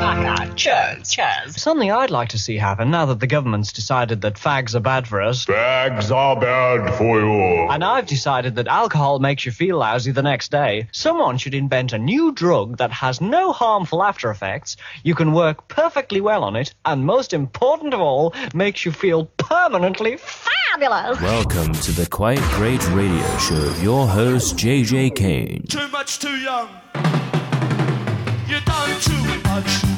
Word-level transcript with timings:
Aka, 0.00 0.52
cheers, 0.56 1.10
cheers. 1.10 1.60
Something 1.60 1.90
I'd 1.90 2.10
like 2.10 2.30
to 2.30 2.38
see 2.38 2.56
happen 2.56 2.90
now 2.90 3.06
that 3.06 3.20
the 3.20 3.26
government's 3.26 3.72
decided 3.72 4.20
that 4.22 4.34
fags 4.34 4.74
are 4.74 4.80
bad 4.80 5.08
for 5.08 5.22
us. 5.22 5.44
Fags 5.46 6.14
are 6.14 6.38
bad 6.38 6.94
for 6.96 7.20
you. 7.20 7.68
And 7.70 7.82
I've 7.82 8.06
decided 8.06 8.56
that 8.56 8.68
alcohol 8.68 9.18
makes 9.18 9.46
you 9.46 9.52
feel 9.52 9.78
lousy 9.78 10.12
the 10.12 10.22
next 10.22 10.50
day. 10.50 10.88
Someone 10.92 11.38
should 11.38 11.54
invent 11.54 11.92
a 11.92 11.98
new 11.98 12.32
drug 12.32 12.78
that 12.78 12.92
has 12.92 13.20
no 13.20 13.52
harmful 13.52 14.02
after 14.02 14.30
effects. 14.30 14.76
You 15.02 15.14
can 15.14 15.32
work 15.32 15.68
perfectly 15.68 16.20
well 16.20 16.44
on 16.44 16.56
it, 16.56 16.74
and 16.84 17.04
most 17.04 17.32
important 17.32 17.94
of 17.94 18.00
all, 18.00 18.34
makes 18.54 18.84
you 18.84 18.92
feel 18.92 19.26
permanently 19.38 20.18
fabulous. 20.18 21.20
Welcome 21.20 21.72
to 21.72 21.92
the 21.92 22.06
Quite 22.06 22.40
Great 22.52 22.86
Radio 22.90 23.38
Show 23.38 23.54
with 23.54 23.82
your 23.82 24.06
host, 24.06 24.56
JJ 24.56 25.16
Kane. 25.16 25.64
Too 25.68 25.88
much 25.88 26.18
too 26.18 26.36
young. 26.36 26.68
Too 28.98 29.95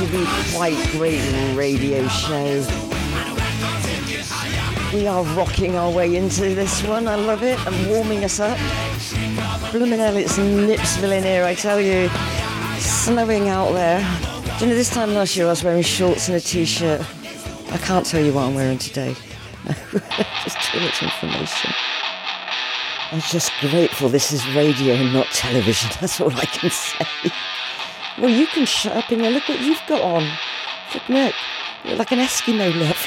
to 0.00 0.06
the 0.06 0.52
Quite 0.54 0.78
Great 0.92 1.20
Radio 1.54 2.08
Show. 2.08 2.64
We 4.94 5.06
are 5.06 5.22
rocking 5.36 5.76
our 5.76 5.92
way 5.92 6.16
into 6.16 6.54
this 6.54 6.82
one. 6.84 7.06
I 7.06 7.16
love 7.16 7.42
it. 7.42 7.58
And 7.66 7.90
warming 7.90 8.24
us 8.24 8.40
up. 8.40 8.56
Blooming 9.72 9.98
hell, 9.98 10.16
it's 10.16 10.38
Nipsville 10.38 11.18
in 11.18 11.24
here, 11.24 11.44
I 11.44 11.54
tell 11.54 11.78
you. 11.78 12.08
Snowing 12.78 13.50
out 13.50 13.72
there. 13.72 14.00
Do 14.58 14.64
you 14.64 14.70
know, 14.70 14.74
this 14.74 14.88
time 14.88 15.12
last 15.12 15.36
year 15.36 15.44
I 15.44 15.50
was 15.50 15.62
wearing 15.62 15.82
shorts 15.82 16.28
and 16.28 16.38
a 16.38 16.40
t-shirt. 16.40 17.02
I 17.70 17.76
can't 17.76 18.06
tell 18.06 18.24
you 18.24 18.32
what 18.32 18.44
I'm 18.44 18.54
wearing 18.54 18.78
today. 18.78 19.14
Just 20.44 20.62
too 20.62 20.80
much 20.80 21.02
information. 21.02 21.74
I'm 23.12 23.20
just 23.20 23.52
grateful 23.60 24.08
this 24.08 24.32
is 24.32 24.48
radio 24.54 24.94
and 24.94 25.12
not 25.12 25.26
television. 25.26 25.90
That's 26.00 26.20
all 26.22 26.32
I 26.32 26.46
can 26.46 26.70
say. 26.70 27.06
Well, 28.20 28.28
you 28.28 28.46
can 28.46 28.66
shut 28.66 28.94
up 28.94 29.10
and 29.10 29.22
look 29.22 29.48
what 29.48 29.60
you've 29.60 29.80
got 29.88 30.02
on. 30.02 30.28
Look, 31.08 31.34
you're 31.84 31.96
like 31.96 32.12
an 32.12 32.18
Eskimo, 32.18 32.78
love. 32.78 33.06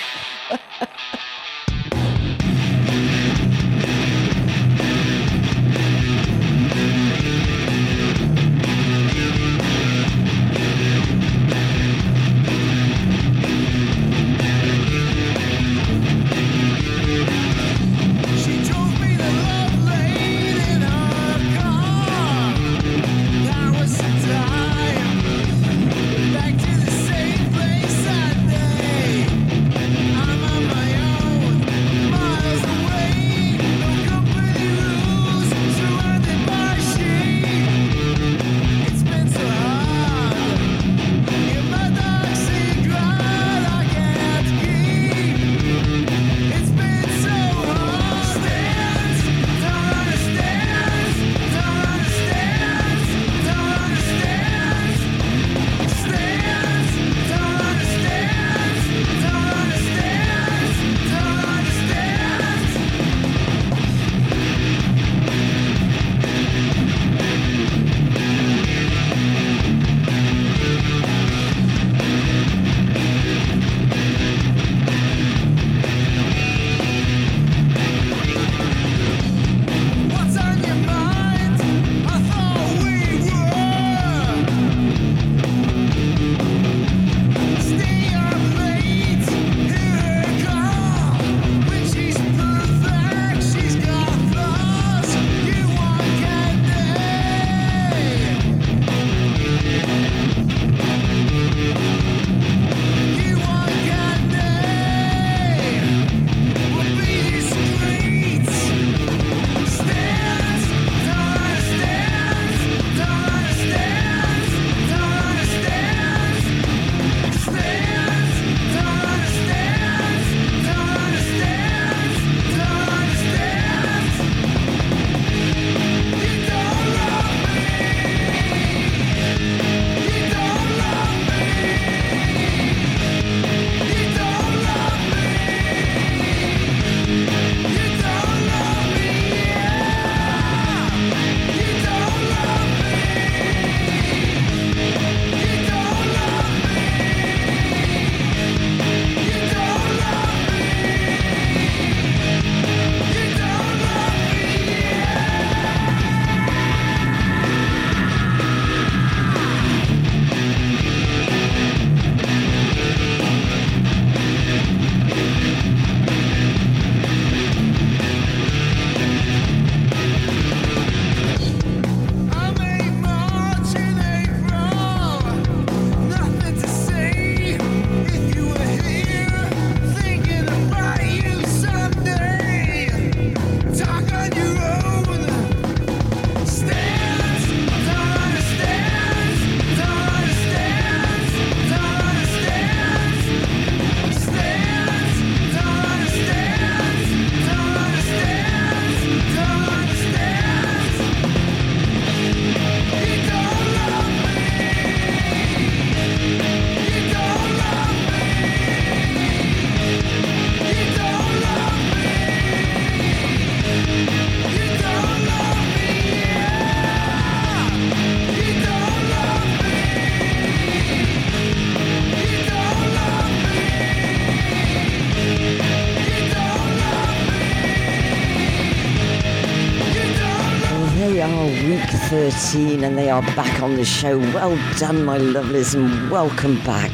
13, 232.13 232.83
and 232.83 232.95
they 232.95 233.09
are 233.09 233.23
back 233.35 233.63
on 233.63 233.75
the 233.75 233.83
show. 233.83 234.19
Well 234.19 234.55
done, 234.77 235.03
my 235.03 235.17
lovelies, 235.17 235.73
and 235.73 236.11
welcome 236.11 236.63
back. 236.63 236.91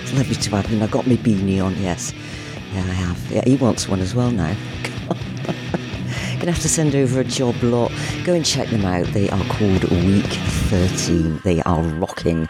It's 0.00 0.12
lovely 0.12 0.36
to 0.36 0.50
have 0.50 0.70
you. 0.70 0.80
I've 0.80 0.92
got 0.92 1.08
my 1.08 1.16
beanie 1.16 1.60
on, 1.60 1.76
yes. 1.82 2.14
Yeah, 2.72 2.82
I 2.82 2.92
have. 2.92 3.32
Yeah, 3.32 3.42
he 3.44 3.56
wants 3.56 3.88
one 3.88 3.98
as 3.98 4.14
well 4.14 4.30
now. 4.30 4.54
Gonna 6.38 6.52
have 6.52 6.62
to 6.62 6.68
send 6.68 6.94
over 6.94 7.18
a 7.18 7.24
job 7.24 7.60
lot. 7.64 7.90
Go 8.22 8.32
and 8.32 8.46
check 8.46 8.68
them 8.68 8.84
out. 8.84 9.06
They 9.06 9.28
are 9.30 9.44
called 9.46 9.82
Week 9.90 10.32
13. 10.70 11.40
They 11.42 11.60
are 11.62 11.82
rocking. 11.82 12.48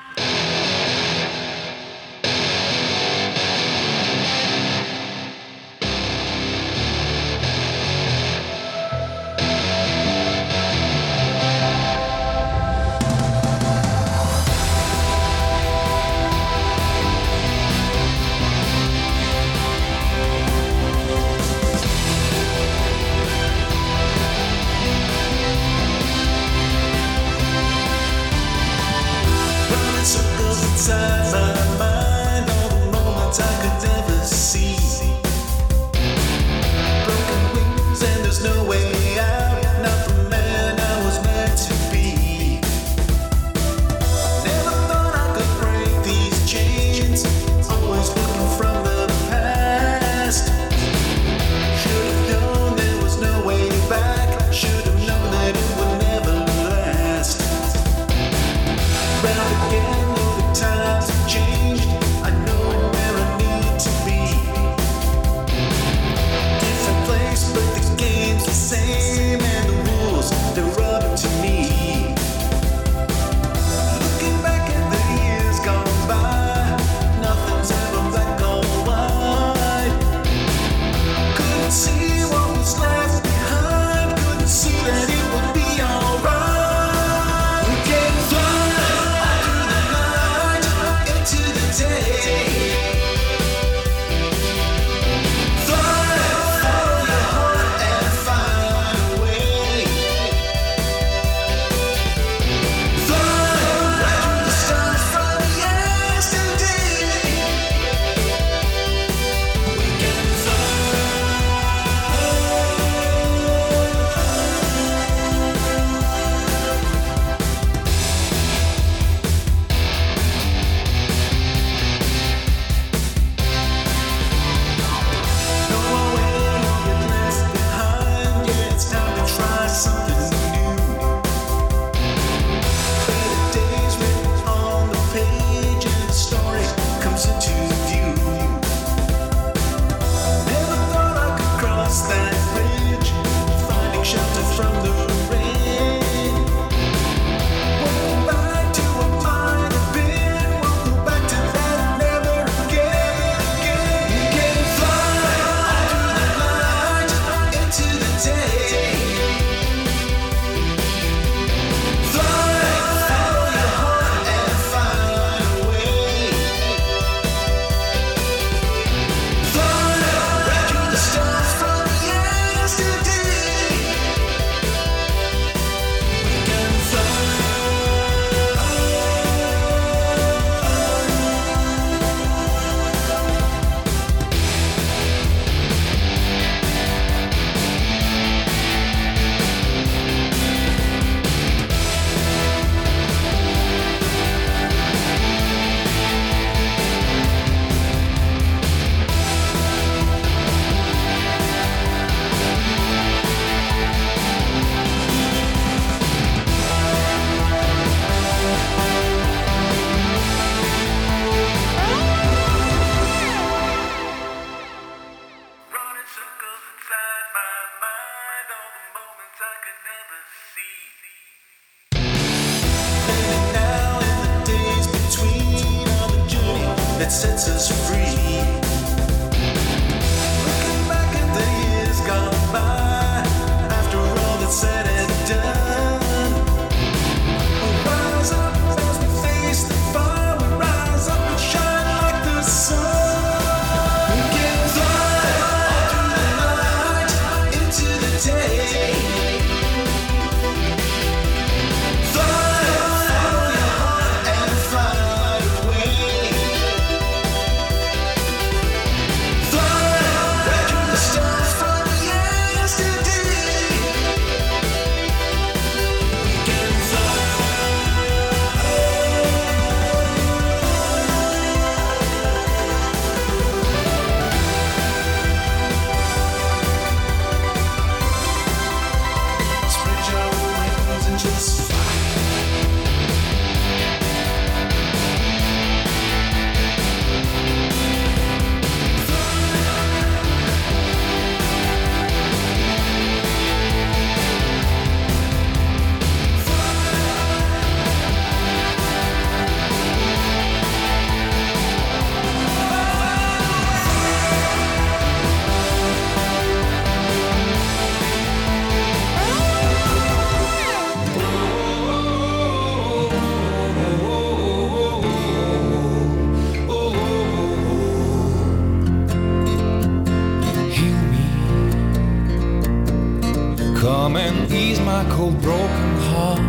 Cold, 325.10 325.40
broken 325.42 325.90
heart. 326.08 326.40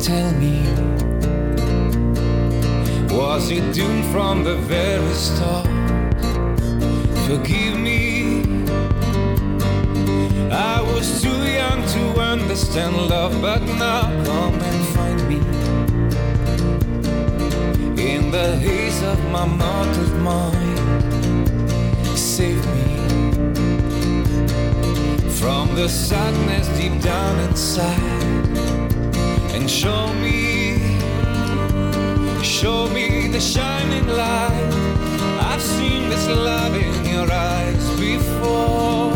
Tell 0.00 0.30
me, 0.42 0.56
was 3.10 3.50
it 3.50 3.74
doomed 3.74 4.06
from 4.12 4.44
the 4.44 4.56
very 4.56 5.14
start? 5.14 5.66
Forgive 7.26 7.78
me. 7.78 8.44
I 10.50 10.80
was 10.92 11.22
too 11.22 11.42
young 11.60 11.80
to 11.94 12.20
understand 12.20 12.96
love, 13.08 13.34
but 13.42 13.62
now 13.62 14.02
come 14.24 14.54
and 14.70 14.86
find 14.94 15.18
me. 15.28 15.38
In 18.12 18.30
the 18.30 18.56
haze 18.56 19.02
of 19.02 19.18
my 19.30 19.46
mortal 19.46 20.10
mind, 20.28 20.53
the 25.74 25.88
sadness 25.88 26.68
deep 26.78 27.02
down 27.02 27.38
inside, 27.40 28.46
and 29.54 29.68
show 29.68 30.12
me, 30.14 30.78
show 32.44 32.88
me 32.90 33.26
the 33.28 33.40
shining 33.40 34.06
light. 34.06 34.72
I've 35.40 35.60
seen 35.60 36.08
this 36.08 36.28
love 36.28 36.74
in 36.76 37.04
your 37.12 37.30
eyes 37.30 37.90
before. 37.98 39.14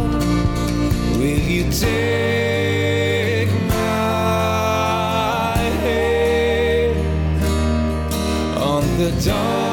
Will 1.19 1.43
you 1.55 1.71
take 1.71 3.51
my 3.69 5.59
hand 5.85 6.97
on 8.59 8.83
the 8.99 9.11
darkest 9.25 9.68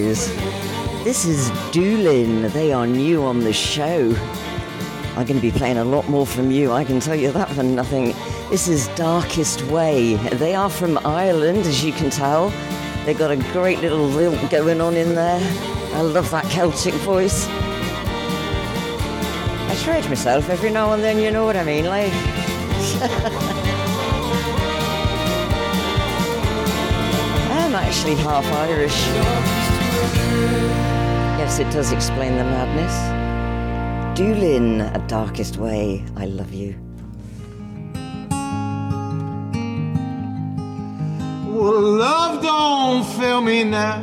guys. 0.00 0.28
This 1.04 1.24
is 1.24 1.50
Doolin. 1.72 2.42
They 2.52 2.72
are 2.72 2.86
new 2.86 3.24
on 3.24 3.40
the 3.40 3.52
show. 3.52 4.14
I'm 5.16 5.26
going 5.26 5.40
to 5.40 5.40
be 5.40 5.50
playing 5.50 5.78
a 5.78 5.84
lot 5.84 6.08
more 6.08 6.26
from 6.26 6.50
you, 6.50 6.72
I 6.72 6.84
can 6.84 7.00
tell 7.00 7.16
you 7.16 7.32
that 7.32 7.50
for 7.50 7.62
nothing. 7.62 8.14
This 8.48 8.68
is 8.68 8.88
Darkest 8.88 9.62
Way. 9.64 10.14
They 10.14 10.54
are 10.54 10.70
from 10.70 10.98
Ireland, 11.04 11.60
as 11.66 11.84
you 11.84 11.92
can 11.92 12.10
tell. 12.10 12.50
They've 13.04 13.18
got 13.18 13.30
a 13.30 13.36
great 13.52 13.80
little 13.80 14.06
lilt 14.06 14.50
going 14.50 14.80
on 14.80 14.96
in 14.96 15.14
there. 15.14 15.40
I 15.94 16.02
love 16.02 16.30
that 16.30 16.48
Celtic 16.50 16.94
voice. 16.94 17.46
I 19.68 19.74
stretch 19.76 20.08
myself 20.08 20.48
every 20.48 20.70
now 20.70 20.92
and 20.92 21.02
then, 21.02 21.18
you 21.18 21.30
know 21.30 21.44
what 21.44 21.56
I 21.56 21.64
mean? 21.64 21.86
Like, 21.86 22.12
I'm 27.52 27.74
actually 27.74 28.14
half 28.16 28.46
Irish. 28.46 29.59
Yes, 31.38 31.58
it 31.58 31.70
does 31.72 31.92
explain 31.92 32.36
the 32.36 32.44
madness. 32.44 32.94
Doolin, 34.16 34.80
a 34.80 34.98
darkest 35.08 35.56
way. 35.56 36.04
I 36.16 36.26
love 36.26 36.52
you. 36.52 36.76
Well, 41.46 41.80
love 41.80 42.42
don't 42.42 43.04
fail 43.18 43.40
me 43.40 43.64
now. 43.64 44.02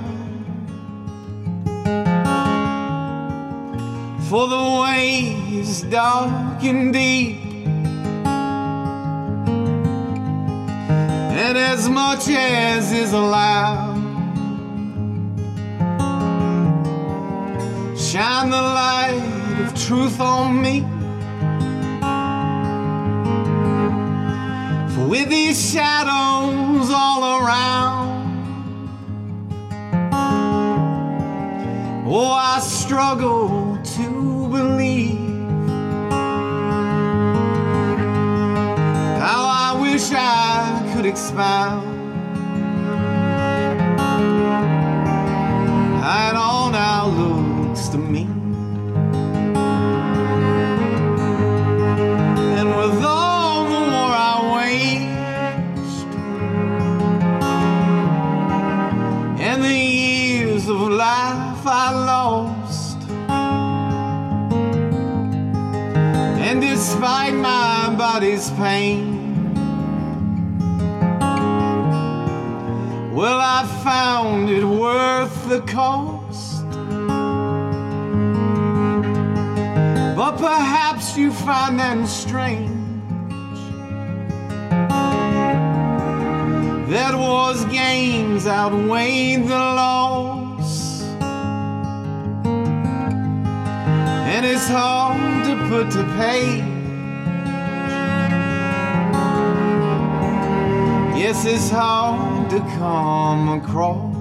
For 4.29 4.47
the 4.47 4.81
way 4.81 5.35
is 5.51 5.83
dark 5.83 6.63
and 6.63 6.91
deep. 6.91 7.37
And 11.39 11.57
as 11.57 11.87
much 11.87 12.27
as 12.27 12.91
is 12.91 13.13
allowed, 13.13 13.96
shine 18.17 18.49
the 18.49 18.59
light 18.59 19.63
of 19.63 19.75
truth 19.75 20.19
on 20.19 20.59
me. 20.59 20.81
For 24.93 25.07
with 25.07 25.29
these 25.29 25.59
shadows 25.71 26.89
all 26.89 27.21
around, 27.37 28.07
oh, 32.07 32.31
I 32.31 32.59
struggle 32.59 33.77
to 33.97 34.07
believe 34.49 35.59
how 39.21 39.41
I 39.65 39.77
wish 39.79 40.11
I 40.11 40.91
could 40.95 41.05
expound. 41.05 41.85
All 46.37 46.69
now 46.69 47.07
looks 47.07 47.36
despite 67.07 67.35
my 67.35 67.95
body's 67.97 68.49
pain, 68.51 69.53
well, 73.15 73.39
I 73.39 73.65
found 73.81 74.49
it 74.49 74.65
worth 74.65 75.47
the 75.47 75.61
cost. 75.61 76.65
But 80.17 80.35
perhaps 80.35 81.15
you 81.17 81.31
find 81.31 81.79
them 81.79 82.05
strange. 82.07 82.75
That 86.89 87.15
war's 87.15 87.63
gains 87.65 88.45
outweighed 88.47 89.47
the 89.47 89.63
loss. 89.79 91.03
and 94.29 94.45
it's 94.45 94.67
hard 94.67 95.45
to 95.45 95.55
put 95.69 95.89
to 95.91 96.03
pay. 96.17 96.76
Yes, 101.17 101.45
it's 101.45 101.71
hard 101.71 102.47
to 102.51 102.59
come 102.77 103.49
across. 103.49 104.13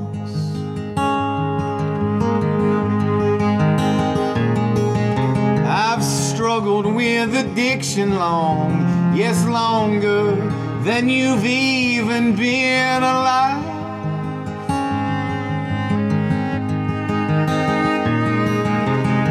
I've 5.69 6.03
struggled 6.03 6.87
with 6.87 7.35
addiction 7.37 8.15
long, 8.15 9.15
yes, 9.15 9.47
longer 9.47 10.37
than 10.85 11.11
you've 11.11 11.45
even 11.45 12.35
been 12.35 13.03
alive. 13.03 13.63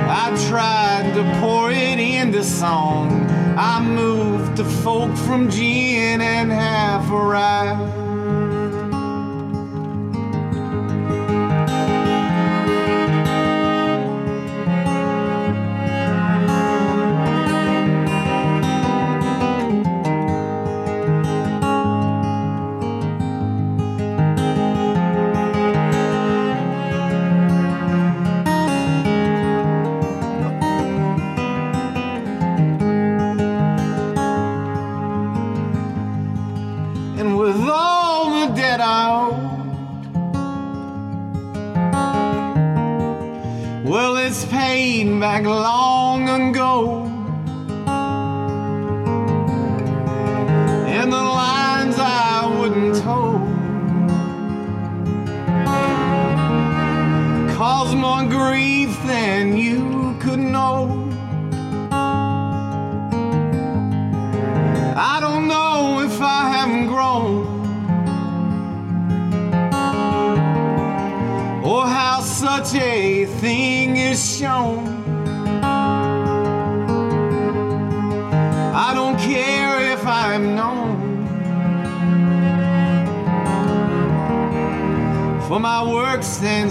I 0.07 0.47
tried 0.49 1.15
to 1.15 1.39
pour 1.41 1.71
it 1.71 1.99
into 1.99 2.43
song. 2.43 3.24
I 3.57 3.81
moved 3.81 4.57
the 4.57 4.65
folk 4.65 5.15
from 5.15 5.49
gin 5.49 6.19
and 6.19 6.51
half 6.51 7.09
a 7.09 7.13
rye. 7.13 8.04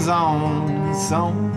Stands 0.05 0.07
on 0.07 0.69
its 0.89 1.11
own. 1.11 1.51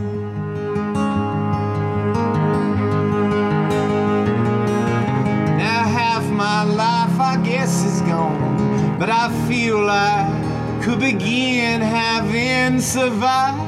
Now 5.59 5.83
half 5.85 6.25
my 6.31 6.65
life 6.65 7.21
I 7.21 7.43
guess 7.45 7.85
is 7.85 8.01
gone, 8.03 8.99
but 8.99 9.11
I 9.11 9.29
feel 9.49 9.89
I 9.89 10.81
could 10.83 11.01
begin 11.01 11.81
having 11.81 12.81
survived. 12.81 13.59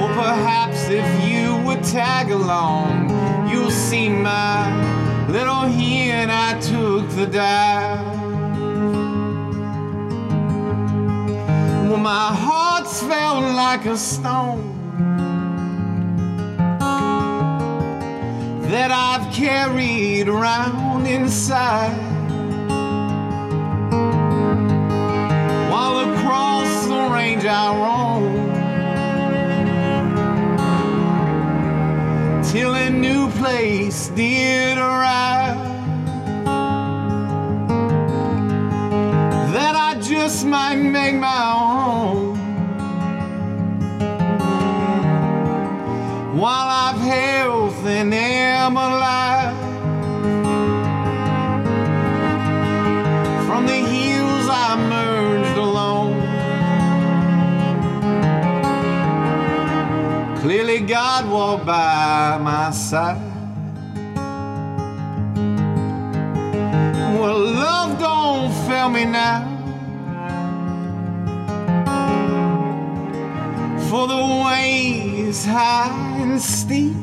Or 0.00 0.08
perhaps 0.22 0.88
if 0.88 1.08
you 1.26 1.56
would 1.64 1.82
tag 1.84 2.30
along, 2.30 3.10
you'll 3.48 3.70
see 3.70 4.08
my 4.08 4.68
little 5.28 5.66
hen 5.78 6.30
I 6.30 6.60
took 6.60 7.08
the 7.10 7.26
dive. 7.26 8.11
My 12.02 12.34
heart's 12.34 13.00
felt 13.00 13.44
like 13.54 13.86
a 13.86 13.96
stone. 13.96 14.72
that 18.72 18.90
I've 18.90 19.32
carried 19.34 20.28
around 20.28 21.06
inside. 21.06 21.94
While 25.70 26.10
across 26.10 26.86
the 26.86 27.08
range 27.14 27.44
I 27.44 27.66
roam, 27.84 28.34
till 32.50 32.74
a 32.74 32.88
new 32.88 33.30
place 33.32 34.08
did 34.08 34.78
arrive. 34.78 35.61
Just 40.42 40.50
might 40.50 40.76
make 40.76 41.14
my 41.14 41.42
own. 41.56 42.40
while 46.34 46.68
I've 46.86 47.00
health 47.00 47.84
and 47.86 48.12
am 48.12 48.76
alive. 48.76 49.56
From 53.46 53.66
the 53.66 53.80
hills 53.94 54.48
I 54.50 54.76
merged 54.94 55.58
alone. 55.58 56.20
Clearly, 60.40 60.80
God 60.80 61.30
walked 61.30 61.66
by 61.66 62.38
my 62.40 62.70
side. 62.72 63.20
Well, 67.20 67.38
love 67.38 68.00
don't 68.00 68.50
fail 68.66 68.88
me 68.88 69.04
now. 69.04 69.51
For 73.92 74.08
the 74.08 74.42
way 74.46 75.02
is 75.28 75.44
high 75.44 76.16
and 76.22 76.40
steep. 76.40 76.96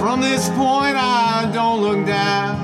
From 0.00 0.20
this 0.20 0.48
point, 0.48 0.96
I 0.96 1.48
don't 1.54 1.82
look 1.82 2.04
down. 2.04 2.58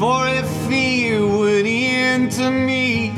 For 0.00 0.26
if 0.26 0.48
fear 0.66 1.24
would 1.24 1.66
enter 1.66 2.50
me, 2.50 3.12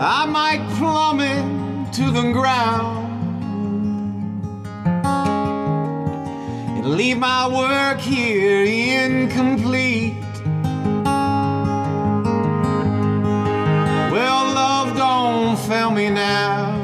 I 0.00 0.24
might 0.24 0.66
plummet 0.78 1.92
to 1.92 2.10
the 2.10 2.32
ground. 2.32 2.97
Leave 6.88 7.18
my 7.18 7.46
work 7.46 8.00
here 8.00 8.64
incomplete. 8.64 10.14
Well, 14.10 14.44
love 14.54 14.96
don't 14.96 15.58
fail 15.68 15.90
me 15.90 16.08
now. 16.08 16.76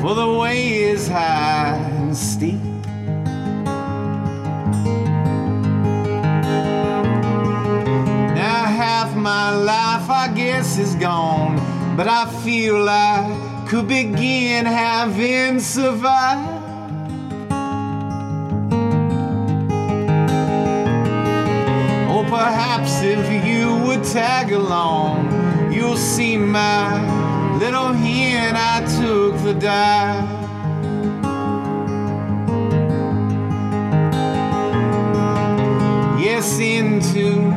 For 0.00 0.14
the 0.14 0.28
way 0.38 0.82
is 0.84 1.08
high 1.08 1.76
and 1.98 2.16
steep. 2.16 2.60
Now 8.34 8.64
half 8.64 9.16
my 9.16 9.56
life 9.56 10.08
I 10.08 10.32
guess 10.34 10.78
is 10.78 10.94
gone, 10.94 11.56
but 11.96 12.06
I 12.06 12.26
feel 12.44 12.88
I 12.88 13.31
could 13.72 13.88
begin 13.88 14.66
having 14.66 15.58
survived. 15.58 16.62
Or 22.12 22.22
perhaps 22.24 23.00
if 23.00 23.46
you 23.46 23.74
would 23.86 24.04
tag 24.04 24.52
along, 24.52 25.72
you'll 25.72 25.96
see 25.96 26.36
my 26.36 27.00
little 27.56 27.94
hen 27.94 28.56
I 28.58 28.80
took 29.00 29.42
the 29.42 29.54
dive. 29.54 30.28
Yes, 36.20 36.58
into 36.58 37.54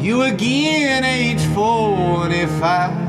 you 0.00 0.22
again, 0.22 1.02
age 1.04 1.42
45. 1.56 2.99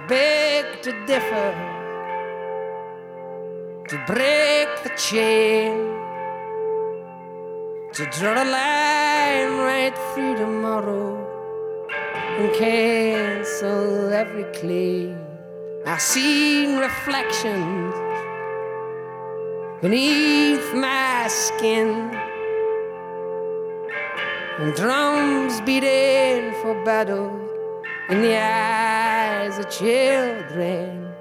Beg 0.00 0.82
to 0.82 0.92
differ, 1.06 1.52
to 3.88 3.96
break 4.06 4.68
the 4.82 4.90
chain, 4.96 5.72
to 7.92 8.04
draw 8.18 8.34
the 8.34 8.44
line 8.50 9.52
right 9.64 9.94
through 10.12 10.36
tomorrow 10.36 11.16
and 12.38 12.52
cancel 12.54 14.12
every 14.12 14.44
claim. 14.52 15.16
I've 15.86 16.02
seen 16.02 16.78
reflections 16.78 17.94
beneath 19.80 20.74
my 20.74 21.28
skin. 21.28 22.10
And 24.58 24.74
drums 24.74 25.60
beating 25.60 26.52
for 26.62 26.74
battle 26.84 27.45
in 28.08 28.22
the 28.22 28.36
eyes 28.36 29.58
of 29.58 29.68
children. 29.68 31.12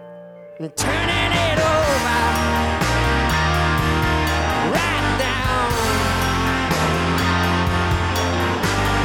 And 0.59 0.75
turning 0.75 1.31
it 1.49 1.57
over 1.57 2.15
right 4.77 5.07
down. 5.17 5.71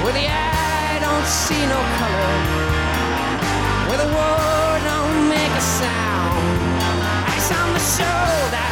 Where 0.05 0.12
the 0.12 0.27
eye 0.29 0.99
don't 1.01 1.27
see 1.27 1.64
no 1.75 1.81
color. 1.99 2.37
Where 3.88 3.99
the 4.05 4.11
word 4.12 4.81
don't 4.85 5.29
make 5.29 5.51
a 5.51 5.64
sound. 5.81 6.61
Ice 7.35 7.51
on 7.61 7.73
the 7.73 7.85
shoulder. 7.97 8.71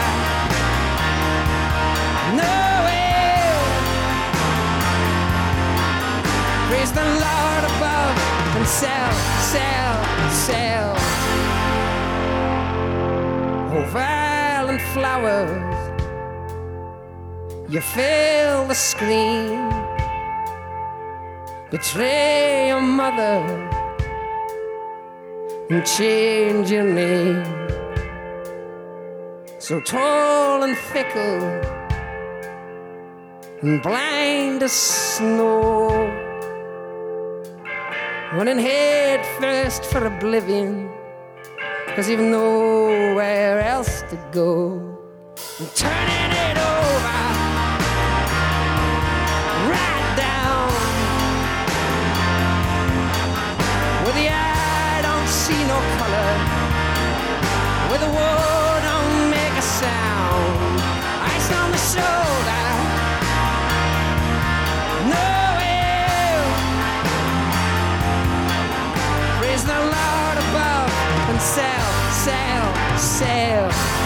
Nowhere. 2.36 3.58
Praise 6.68 6.92
the 6.92 7.04
Lord 7.04 7.47
sell, 8.68 9.12
sell, 9.52 9.96
sell. 10.30 10.94
Oh, 13.72 13.84
violent 13.90 14.82
flowers, 14.92 15.74
you 17.70 17.80
fill 17.80 18.66
the 18.66 18.74
screen. 18.74 19.70
Betray 21.70 22.68
your 22.68 22.80
mother 22.80 23.38
and 25.70 25.84
change 25.86 26.70
your 26.70 26.84
name. 26.84 27.44
So 29.58 29.80
tall 29.80 30.62
and 30.62 30.76
fickle 30.76 31.42
and 33.62 33.82
blind 33.82 34.62
as 34.62 34.72
snow. 34.72 36.27
Running 38.30 38.58
head 38.58 39.24
first 39.40 39.86
for 39.86 40.04
oblivion, 40.04 40.90
cause 41.96 42.10
you've 42.10 42.20
nowhere 42.20 43.58
else 43.60 44.02
to 44.10 44.16
go. 44.30 44.74
And 45.58 45.74
turning 45.74 46.32
it 46.46 46.58
over, 46.58 47.20
right 49.72 50.14
down, 50.14 50.68
where 54.04 54.14
the 54.20 54.28
eye 54.28 55.00
don't 55.02 55.28
see 55.28 55.64
no 55.64 55.78
color, 55.96 56.32
where 57.88 57.98
the 57.98 58.12
word 58.12 58.82
don't 58.90 59.30
make 59.30 59.54
a 59.56 59.62
sound. 59.62 60.82
Ice 61.32 61.50
on 61.50 61.70
the 61.70 61.78
shoulder. 61.78 62.57
Sail, 72.98 73.97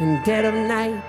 and 0.00 0.24
dead 0.24 0.44
of 0.44 0.54
night. 0.54 1.02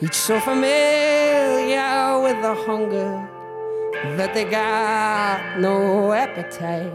Each 0.00 0.14
so 0.14 0.40
familiar 0.40 2.20
with 2.22 2.40
the 2.42 2.54
hunger 2.66 3.28
that 4.16 4.34
they 4.34 4.44
got 4.44 5.58
no 5.60 6.12
appetite. 6.12 6.90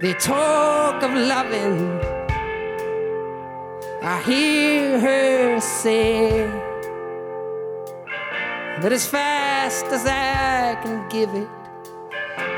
They 0.00 0.14
talk 0.14 1.02
of 1.02 1.12
loving. 1.12 2.00
I 4.02 4.22
hear 4.26 4.98
her 4.98 5.60
say 5.60 6.46
that 8.80 8.92
as 8.92 9.06
fast 9.06 9.86
as 9.86 10.04
I 10.06 10.74
can 10.82 11.08
give 11.08 11.32
it. 11.34 11.48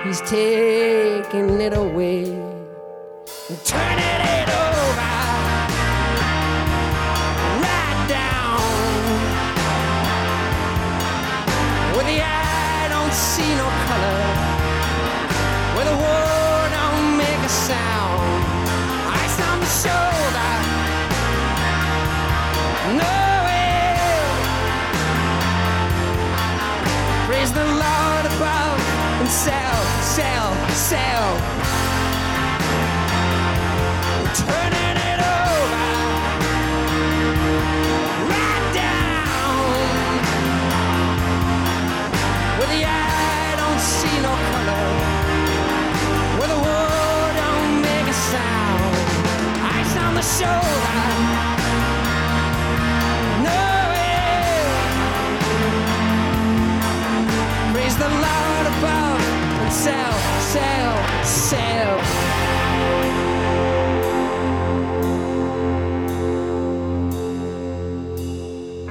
He's 0.04 0.20
taking 0.22 1.60
it 1.60 1.76
away 1.76 2.24
sell, 29.32 29.84
sell, 30.02 30.52
sell. 30.74 31.38
Turning 34.36 34.96
it 35.10 35.20
over, 35.20 35.84
right 38.28 38.66
down. 38.74 39.64
Where 42.58 42.70
the 42.76 42.84
eye 42.84 43.54
don't 43.56 43.80
see 43.80 44.16
no 44.20 44.34
color, 44.50 44.86
where 46.38 46.48
the 46.48 46.60
word 46.66 47.32
don't 47.42 47.80
make 47.80 48.08
a 48.08 48.16
sound. 48.32 48.94
Ice 49.78 49.96
on 49.96 50.14
the 50.14 50.22
shoulder. 50.22 51.51
Sell, 59.72 60.12
sell, 60.52 61.24
sell. 61.24 61.98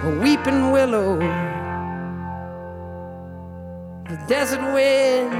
A 0.03 0.19
weeping 0.23 0.71
willow, 0.71 1.19
the 4.09 4.17
desert 4.27 4.63
wind. 4.73 5.31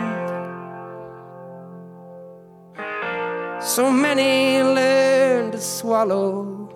So 3.63 3.91
many 3.91 4.61
learn 4.61 5.51
to 5.51 5.59
swallow, 5.59 6.69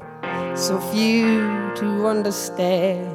so 0.55 0.79
few 0.91 1.71
to 1.75 2.07
understand 2.07 3.11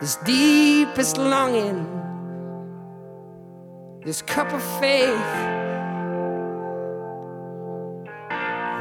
this 0.00 0.16
deepest 0.24 1.18
longing 1.18 1.95
this 4.06 4.22
cup 4.22 4.52
of 4.52 4.62
faith 4.78 5.10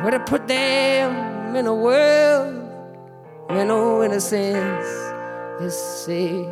where 0.03 0.11
to 0.11 0.23
put 0.27 0.47
them 0.47 1.55
in 1.55 1.65
a 1.65 1.73
world 1.73 2.53
where 3.47 3.65
no 3.65 4.03
innocence 4.03 4.85
is 5.59 5.73
safe. 5.73 6.45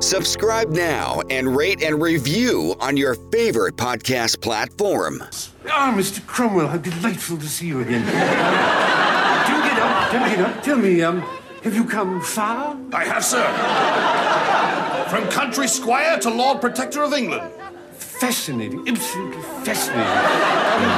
Subscribe 0.00 0.68
now 0.68 1.20
and 1.28 1.56
rate 1.56 1.82
and 1.82 2.00
review 2.00 2.76
on 2.78 2.96
your 2.96 3.16
favorite 3.32 3.74
podcast 3.74 4.40
platform. 4.40 5.24
Ah, 5.68 5.92
Mr. 5.96 6.24
Cromwell, 6.24 6.68
how 6.68 6.76
delightful 6.76 7.36
to 7.36 7.48
see 7.48 7.66
you 7.66 7.80
again. 7.80 8.04
do 8.06 8.12
get 8.12 9.78
up, 9.80 10.12
do 10.12 10.18
get 10.18 10.38
up. 10.38 10.62
Tell 10.62 10.76
me, 10.76 11.02
um, 11.02 11.24
Have 11.62 11.76
you 11.76 11.84
come 11.84 12.20
far? 12.20 12.76
I 12.92 13.04
have, 13.04 13.24
sir. 13.24 13.46
From 15.08 15.28
country 15.30 15.68
squire 15.68 16.18
to 16.18 16.28
Lord 16.28 16.60
Protector 16.60 17.04
of 17.04 17.12
England. 17.12 17.52
Fascinating, 17.94 18.88
absolutely 18.88 19.42
fascinating. 19.62 20.02
Um, 20.02 20.90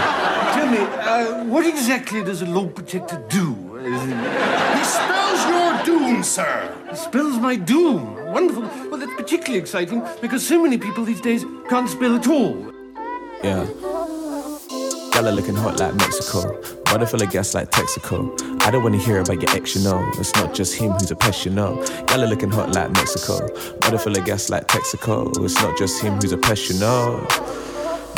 tell 0.54 0.66
me, 0.70 0.78
uh, 0.78 1.44
what 1.44 1.66
exactly 1.66 2.24
does 2.24 2.40
a 2.40 2.46
Lord 2.46 2.74
Protector 2.74 3.22
do? 3.28 3.54
He 3.76 4.84
spells 4.84 5.46
your 5.48 5.84
doom, 5.84 6.22
sir. 6.22 6.74
He 6.88 6.96
spells 6.96 7.36
my 7.38 7.56
doom. 7.56 8.32
Wonderful. 8.32 8.62
Well, 8.88 8.98
that's 8.98 9.12
particularly 9.12 9.58
exciting 9.58 10.02
because 10.22 10.46
so 10.46 10.62
many 10.62 10.78
people 10.78 11.04
these 11.04 11.20
days 11.20 11.44
can't 11.68 11.90
spell 11.90 12.16
at 12.16 12.26
all. 12.26 12.72
Yeah. 13.42 13.66
Gala 15.14 15.30
looking 15.30 15.54
hot 15.54 15.78
like 15.78 15.94
Mexico. 15.94 16.60
Body 16.86 17.06
full 17.06 17.22
of 17.22 17.30
gas 17.30 17.54
like 17.54 17.70
Texaco. 17.70 18.36
I 18.62 18.72
don't 18.72 18.82
wanna 18.82 18.98
hear 18.98 19.20
about 19.20 19.40
your 19.40 19.50
ex, 19.56 19.76
you 19.76 19.84
know. 19.84 20.04
It's 20.18 20.34
not 20.34 20.52
just 20.52 20.74
him 20.74 20.90
who's 20.90 21.12
a 21.12 21.16
pest, 21.16 21.44
you 21.44 21.52
know. 21.52 21.80
Gala 22.08 22.24
looking 22.24 22.50
hot 22.50 22.74
like 22.74 22.90
Mexico. 22.90 23.46
Body 23.78 23.96
full 23.96 24.18
of 24.18 24.24
gas 24.24 24.50
like 24.50 24.66
Texaco. 24.66 25.44
It's 25.44 25.54
not 25.62 25.78
just 25.78 26.02
him 26.02 26.14
who's 26.14 26.32
a 26.32 26.36
pest, 26.36 26.68
you 26.68 26.80
know. 26.80 27.24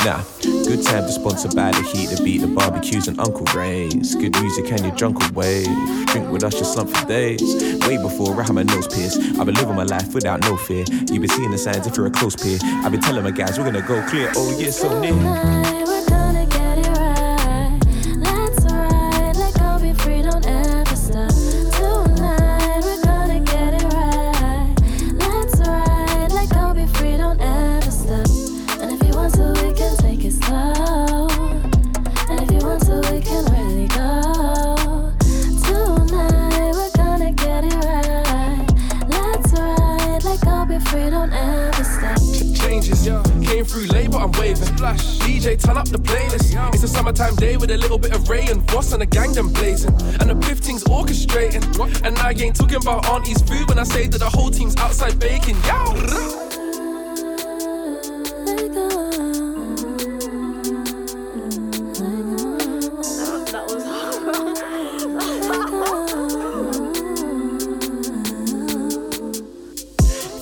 Nah, 0.07 0.23
good 0.41 0.83
time 0.85 1.03
to 1.03 1.13
sponsor 1.13 1.49
by 1.49 1.71
the 1.73 1.83
heat, 1.83 2.07
the 2.07 2.23
beat, 2.23 2.39
the 2.39 2.47
barbecues, 2.47 3.09
and 3.09 3.21
Uncle 3.21 3.45
Ray's. 3.55 4.15
Good 4.15 4.41
music 4.41 4.73
and 4.73 4.81
your 4.81 4.95
drunken 4.97 5.35
wave. 5.35 5.69
Drink 6.07 6.31
with 6.31 6.45
us, 6.45 6.55
you 6.55 6.65
slump 6.65 6.91
for 6.91 7.07
days. 7.07 7.43
Way 7.87 7.99
before 7.99 8.41
I 8.41 8.45
had 8.45 8.55
my 8.55 8.63
nose 8.63 8.89
pierced. 8.89 9.21
I've 9.39 9.45
been 9.45 9.55
living 9.57 9.75
my 9.75 9.85
life 9.85 10.15
without 10.15 10.41
no 10.41 10.57
fear. 10.57 10.85
You've 11.11 11.21
been 11.21 11.29
seeing 11.29 11.51
the 11.51 11.59
signs 11.59 11.87
if 11.87 11.97
you're 11.97 12.07
a 12.07 12.11
close 12.11 12.37
peer. 12.37 12.59
I've 12.63 12.93
been 12.93 13.03
telling 13.03 13.23
my 13.23 13.33
guys 13.33 13.59
we're 13.59 13.67
gonna 13.67 13.83
go 13.83 14.01
clear. 14.09 14.33
Oh, 14.35 14.59
yeah, 14.59 14.71
so 14.71 14.99
near. 14.99 16.06
Summertime 47.07 47.37
day 47.37 47.57
with 47.57 47.71
a 47.71 47.77
little 47.77 47.99
bit 47.99 48.13
of 48.13 48.29
Ray 48.29 48.47
and 48.49 48.69
Voss 48.69 48.93
and 48.93 49.01
a 49.01 49.07
gang 49.07 49.33
them 49.33 49.53
blazing. 49.53 49.93
And 50.21 50.29
the 50.29 50.35
Biff 50.35 50.59
thing's 50.59 50.83
orchestrating. 50.85 51.63
And 52.05 52.19
I 52.19 52.33
ain't 52.33 52.57
talking 52.57 52.79
about 52.79 53.09
auntie's 53.09 53.41
food 53.43 53.69
when 53.69 53.79
I 53.79 53.85
say 53.85 54.09
that 54.09 54.19
the 54.19 54.29
whole 54.29 54.51
team's 54.51 54.75
outside 54.77 55.19
baking. 55.21 55.55
Yow! 55.67 55.95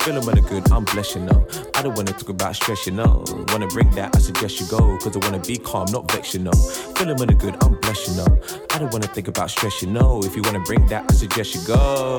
Feeling 0.00 0.26
when 0.26 0.36
good, 0.44 0.72
I'm 0.72 0.86
you 1.14 1.20
know. 1.20 1.63
I 1.76 1.82
don't 1.82 1.96
wanna 1.96 2.12
talk 2.12 2.28
about 2.28 2.54
stress, 2.54 2.86
you 2.86 2.92
know. 2.92 3.24
Wanna 3.48 3.66
bring 3.66 3.90
that, 3.92 4.14
I 4.14 4.18
suggest 4.20 4.60
you 4.60 4.66
go. 4.66 4.96
Cause 4.98 5.16
I 5.16 5.18
wanna 5.18 5.40
be 5.40 5.58
calm, 5.58 5.86
not 5.90 6.10
vex, 6.10 6.32
you 6.34 6.40
know. 6.40 6.52
Feeling 6.96 7.16
when 7.16 7.28
good, 7.36 7.56
I'm 7.62 7.74
blessed, 7.80 8.08
you 8.08 8.16
know. 8.16 8.40
I 8.70 8.78
don't 8.78 8.92
wanna 8.92 9.08
think 9.08 9.28
about 9.28 9.50
stress, 9.50 9.82
you 9.82 9.88
know. 9.88 10.22
If 10.22 10.36
you 10.36 10.42
wanna 10.42 10.60
bring 10.60 10.86
that, 10.86 11.04
I 11.10 11.14
suggest 11.14 11.54
you 11.54 11.60
go. 11.66 12.16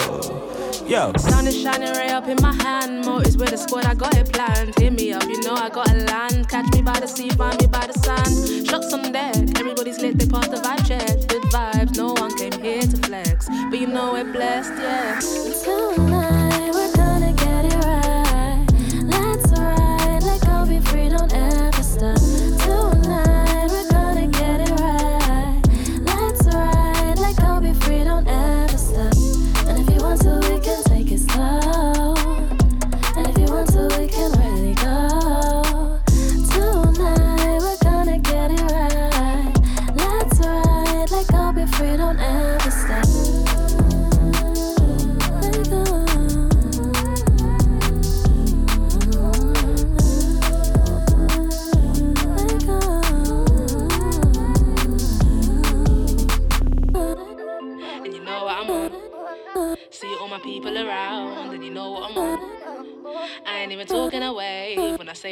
Yo. 0.85 1.13
Sun 1.17 1.47
is 1.47 1.61
shining 1.61 1.93
right 1.93 2.11
up 2.11 2.27
in 2.27 2.37
my 2.41 2.53
hand. 2.53 3.05
Motors 3.05 3.37
with 3.37 3.51
the 3.51 3.57
squad, 3.57 3.85
I 3.85 3.93
got 3.93 4.15
it 4.17 4.31
planned. 4.31 4.77
Hit 4.77 4.91
me 4.93 5.13
up, 5.13 5.23
you 5.23 5.39
know 5.41 5.53
I 5.53 5.69
got 5.69 5.89
a 5.89 5.95
land. 5.95 6.49
Catch 6.49 6.73
me 6.73 6.81
by 6.81 6.99
the 6.99 7.07
sea, 7.07 7.29
find 7.29 7.59
me 7.61 7.67
by 7.67 7.87
the 7.87 7.93
sand. 7.99 8.67
Shots 8.67 8.93
on 8.93 9.11
deck, 9.11 9.35
everybody's 9.57 9.99
lit, 9.99 10.19
they 10.19 10.27
pass 10.27 10.49
the 10.49 10.57
vibe 10.57 10.85
check. 10.85 11.27
Good 11.27 11.43
vibes, 11.43 11.95
no 11.97 12.13
one 12.13 12.35
came 12.37 12.59
here 12.61 12.81
to 12.81 12.97
flex. 13.07 13.47
But 13.69 13.79
you 13.79 13.87
know 13.87 14.13
we're 14.13 14.31
blessed, 14.31 14.73
yeah. 14.77 15.19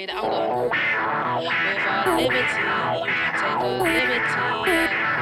I'm. 0.09 0.63
With 0.63 1.51
our 1.87 2.17
liberty, 2.17 2.33
you 2.33 3.11
can 3.11 3.33
take 3.39 3.59
a 3.59 3.83
liberty. 3.83 5.12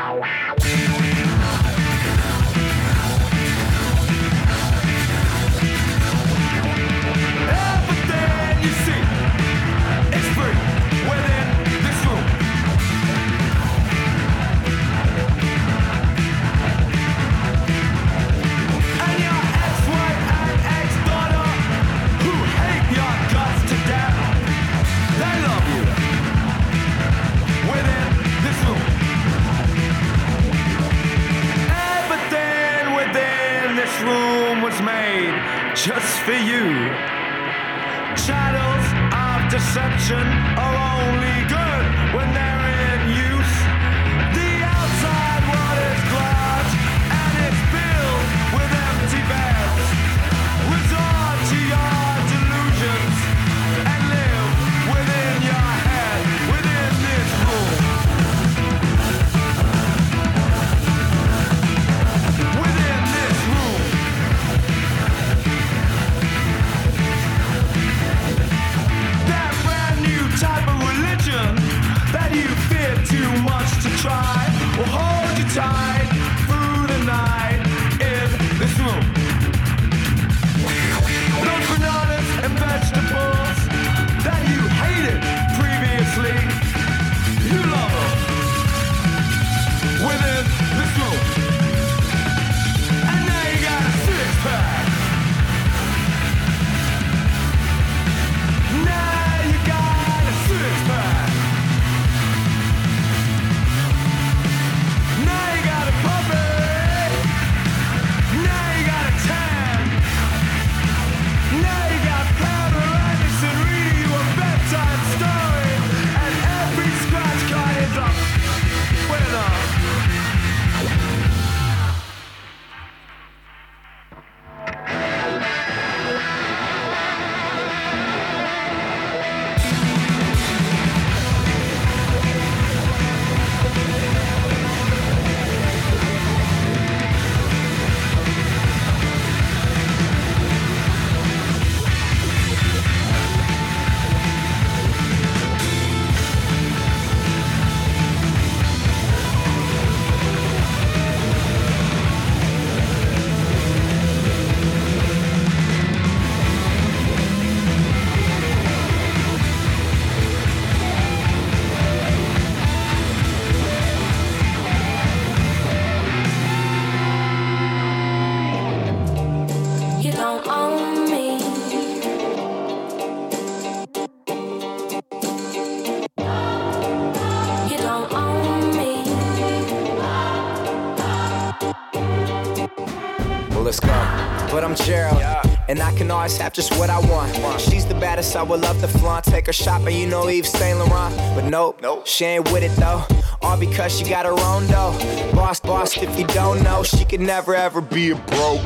Can 186.02 186.10
always 186.10 186.36
have 186.40 186.52
just 186.52 186.76
what 186.80 186.90
I 186.90 187.00
want. 187.12 187.62
She's 187.62 187.86
the 187.86 187.94
baddest, 187.94 188.36
I 188.36 188.42
would 188.42 188.62
love 188.62 188.82
to 188.82 188.88
flaunt. 188.88 189.24
Take 189.24 189.46
her 189.46 189.54
shopping, 189.54 189.96
you 189.96 190.08
know 190.08 190.28
Yves 190.30 190.50
Saint 190.50 190.80
Laurent. 190.80 191.16
But 191.36 191.46
nope, 191.46 191.80
nope, 191.80 192.08
she 192.08 192.26
ain't 192.26 192.52
with 192.52 192.64
it 192.64 192.72
though. 192.72 193.06
All 193.44 193.56
because 193.56 193.96
she 193.96 194.06
got 194.06 194.26
her 194.26 194.32
own 194.32 194.66
dough. 194.66 194.98
Boss, 195.36 195.60
boss, 195.60 195.96
if 196.02 196.18
you 196.18 196.26
don't 196.26 196.64
know, 196.64 196.82
she 196.82 197.06
could 197.06 197.20
never 197.20 197.54
ever 197.54 197.82
be 197.82 198.10
a 198.10 198.16
broke. 198.16 198.64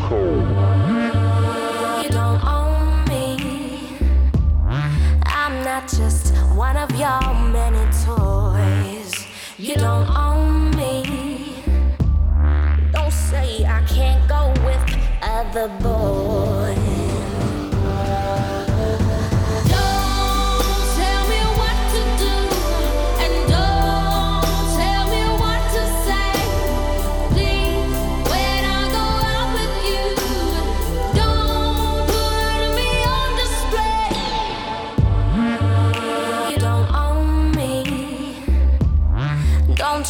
You 2.01 2.09
don't 2.09 2.41
own 2.45 3.03
me. 3.09 3.97
I'm 5.25 5.61
not 5.65 5.89
just 5.89 6.33
one 6.55 6.77
of 6.77 6.89
your 6.91 7.19
many 7.51 7.85
toys. 8.05 9.27
You 9.57 9.75
don't 9.75 10.09
own 10.15 10.71
me. 10.77 11.57
Don't 12.93 13.11
say 13.11 13.65
I 13.65 13.83
can't 13.89 14.25
go 14.29 14.53
with 14.63 14.81
other 15.21 15.67
boys. 15.83 15.94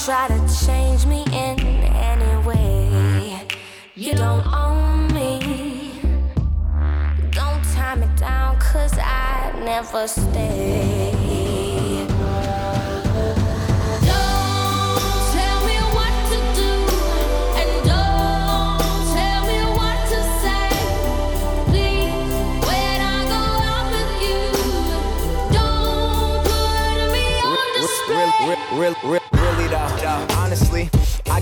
Try 0.05 0.27
to 0.27 0.65
change 0.67 1.03
me 1.07 1.23
in 1.33 1.59
any 1.59 2.47
way. 2.47 3.41
You 3.95 4.13
don't 4.13 4.45
own 4.53 5.11
me. 5.11 5.99
Don't 7.31 7.63
tie 7.73 7.95
me 7.95 8.05
down, 8.15 8.59
cause 8.59 8.95
I 8.99 9.51
never 9.65 10.07
stay. 10.07 10.94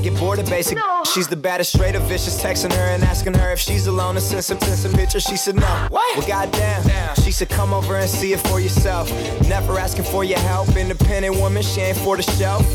Get 0.04 0.20
bored 0.20 0.40
of 0.40 0.50
basic. 0.50 0.78
She's 1.14 1.28
the 1.28 1.36
baddest, 1.36 1.74
straight 1.74 1.96
up 1.96 2.04
vicious. 2.04 2.42
Texting 2.42 2.74
her 2.74 2.88
and 2.94 3.04
asking 3.04 3.34
her 3.36 3.52
if 3.52 3.60
she's 3.60 3.88
alone 3.88 4.16
and 4.18 4.24
send 4.24 4.44
some, 4.44 4.60
send 4.60 4.78
some 4.78 4.94
pictures. 4.94 5.24
She 5.24 5.38
said 5.38 5.56
no. 5.56 5.88
What? 5.90 6.18
Well, 6.18 6.28
goddamn. 6.28 7.16
She 7.16 7.32
said 7.32 7.50
come 7.50 7.74
over 7.74 7.96
and 7.96 8.10
see 8.10 8.34
it 8.34 8.40
for 8.42 8.60
yourself. 8.60 9.10
Never 9.48 9.80
asking 9.80 10.06
for 10.06 10.24
your 10.24 10.40
help. 10.40 10.76
Independent 10.76 11.38
woman, 11.38 11.64
she 11.64 11.82
ain't 11.82 11.98
for 11.98 12.18
the 12.18 12.24
shelf. 12.24 12.66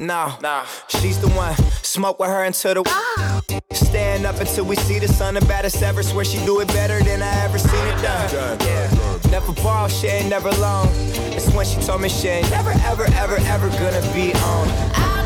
No, 0.00 0.32
nah. 0.40 0.64
she's 0.88 1.18
the 1.20 1.28
one. 1.28 1.54
Smoke 1.82 2.20
with 2.20 2.28
her 2.28 2.44
until 2.44 2.74
the. 2.74 2.82
Ah. 2.86 3.42
Stand 3.72 4.26
up 4.26 4.36
until 4.36 4.64
we 4.64 4.76
see 4.76 4.98
the 4.98 5.08
sun. 5.08 5.34
The 5.34 5.40
baddest 5.42 5.82
ever. 5.82 6.02
Swear 6.02 6.24
she 6.24 6.38
do 6.44 6.60
it 6.60 6.68
better 6.68 7.02
than 7.02 7.22
I 7.22 7.44
ever 7.44 7.58
seen 7.58 7.86
it 7.86 8.02
done. 8.02 8.58
Yeah. 8.60 9.08
Never 9.30 9.52
borrow, 9.52 9.88
she 9.88 10.06
ain't 10.06 10.28
never 10.28 10.50
loan. 10.52 10.88
It's 11.34 11.52
when 11.52 11.66
she 11.66 11.80
told 11.80 12.00
me 12.00 12.08
she 12.08 12.28
ain't 12.28 12.50
never, 12.50 12.70
ever, 12.70 13.04
ever, 13.14 13.36
ever 13.36 13.68
gonna 13.70 14.00
be 14.14 14.32
on. 14.34 14.68
Don't 14.68 15.17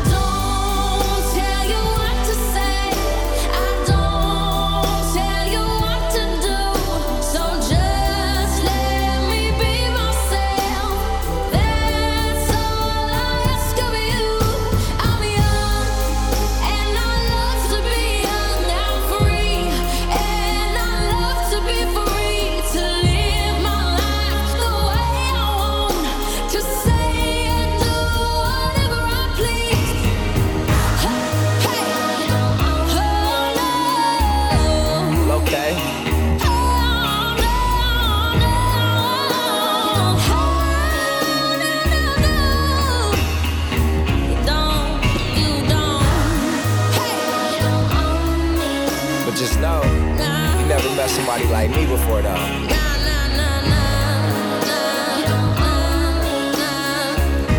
But 49.33 49.39
just 49.39 49.59
know, 49.59 49.81
you 49.81 50.67
never 50.67 50.95
met 50.95 51.09
somebody 51.09 51.45
like 51.45 51.71
me 51.71 51.87
before, 51.87 52.21
though. 52.21 52.35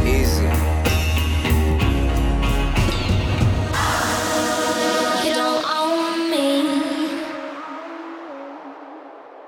Easy. 0.06 0.44
You 5.26 5.34
don't 5.34 5.64
own 5.68 6.30
me. 6.30 7.24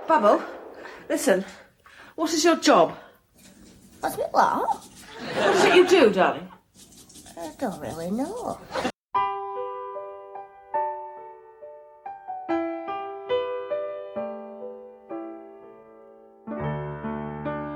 Bubble, 0.08 0.42
listen. 1.08 1.44
What 2.16 2.32
is 2.32 2.42
your 2.42 2.56
job? 2.56 2.96
What's 4.00 4.18
it 4.18 4.26
what? 4.32 4.84
What 5.36 5.54
is 5.54 5.64
it 5.64 5.76
you 5.76 5.86
do, 5.86 6.10
darling? 6.12 6.48
I 7.38 7.52
don't 7.56 7.80
really 7.80 8.10
know. 8.10 8.58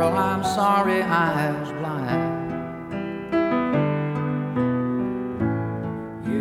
Girl, 0.00 0.16
I'm 0.16 0.42
sorry 0.42 1.02
I 1.02 1.52
was 1.60 1.72
blind. 1.72 2.48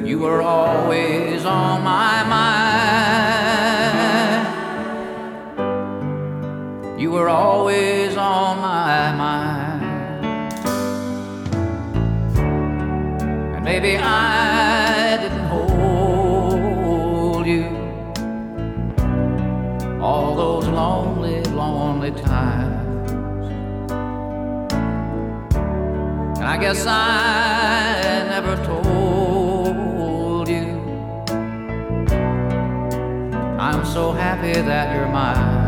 You 0.08 0.20
were 0.20 0.42
always 0.42 1.44
on 1.44 1.84
my 1.84 2.24
mind. 2.24 2.48
You 7.02 7.12
were 7.12 7.28
always 7.28 8.16
on 8.16 8.62
my 8.62 9.12
mind. 9.12 9.84
And 13.56 13.66
maybe 13.66 13.98
I 13.98 15.18
didn't 15.18 15.48
hold 15.48 17.46
you 17.46 17.66
all 20.02 20.34
those 20.38 20.66
lonely, 20.70 21.44
lonely 21.44 22.12
times. 22.12 22.69
I 26.50 26.58
guess 26.58 26.84
I 26.88 28.26
never 28.28 28.56
told 28.66 30.50
you 30.50 30.66
I'm 33.60 33.86
so 33.86 34.12
happy 34.14 34.54
that 34.54 34.96
you're 34.96 35.12
mine. 35.20 35.68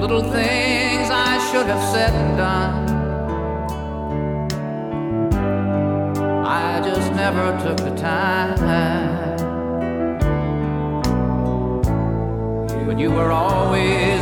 Little 0.00 0.22
things 0.22 1.10
I 1.10 1.36
should 1.52 1.66
have 1.66 1.84
said 1.92 2.14
and 2.14 2.36
done. 2.38 2.88
I 6.46 6.80
just 6.82 7.12
never 7.12 7.46
took 7.62 7.76
the 7.76 7.94
time. 7.94 8.56
But 12.86 12.98
you 12.98 13.10
were 13.10 13.32
always 13.32 14.13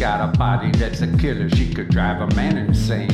got 0.00 0.34
a 0.34 0.38
body 0.38 0.70
that's 0.78 1.02
a 1.02 1.16
killer. 1.18 1.50
She 1.50 1.74
could 1.74 1.90
drive 1.90 2.22
a 2.22 2.34
man 2.34 2.56
insane. 2.56 3.10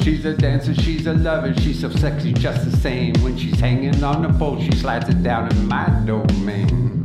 She's 0.00 0.24
a 0.24 0.34
dancer, 0.34 0.72
she's 0.72 1.08
a 1.08 1.14
lover, 1.14 1.52
she's 1.54 1.80
so 1.80 1.90
sexy 1.90 2.32
just 2.32 2.64
the 2.64 2.76
same. 2.76 3.12
When 3.24 3.36
she's 3.36 3.58
hanging 3.58 4.04
on 4.04 4.22
the 4.22 4.28
pole, 4.38 4.60
she 4.60 4.70
slides 4.70 5.08
it 5.08 5.24
down 5.24 5.50
in 5.50 5.66
my 5.66 5.86
domain. 6.06 7.02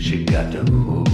She 0.00 0.24
got 0.24 0.50
the 0.50 0.64
moves, 0.64 1.05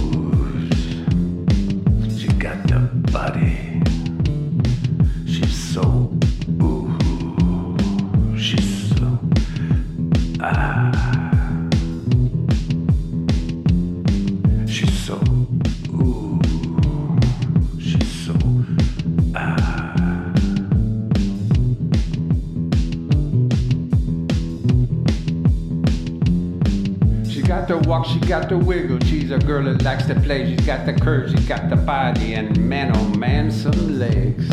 got 28.27 28.49
the 28.49 28.57
wiggle. 28.57 28.99
She's 29.01 29.31
a 29.31 29.39
girl 29.39 29.63
that 29.65 29.81
likes 29.83 30.05
to 30.05 30.15
play. 30.15 30.45
She's 30.45 30.65
got 30.65 30.85
the 30.85 30.93
curves, 30.93 31.31
she's 31.31 31.47
got 31.47 31.69
the 31.69 31.75
body, 31.75 32.33
and 32.33 32.57
man, 32.69 32.95
oh 32.95 33.07
man, 33.17 33.51
some 33.51 33.99
legs. 33.99 34.47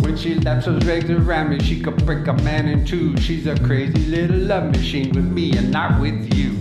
When 0.00 0.16
she 0.16 0.36
laps 0.36 0.66
those 0.66 0.84
legs 0.84 1.10
around 1.10 1.50
me, 1.50 1.60
she 1.60 1.80
could 1.80 2.04
break 2.06 2.26
a 2.26 2.32
man 2.34 2.68
in 2.68 2.84
two. 2.84 3.16
She's 3.18 3.46
a 3.46 3.58
crazy 3.60 3.98
little 4.06 4.38
love 4.38 4.70
machine 4.70 5.12
with 5.12 5.26
me 5.26 5.56
and 5.56 5.70
not 5.70 6.00
with 6.00 6.34
you. 6.34 6.53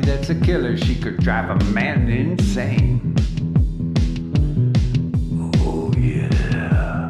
That's 0.00 0.30
a 0.30 0.34
killer. 0.34 0.76
She 0.76 0.94
could 0.94 1.18
drive 1.18 1.50
a 1.50 1.64
man 1.66 2.08
insane. 2.08 3.14
Oh 5.58 5.92
yeah. 5.96 7.08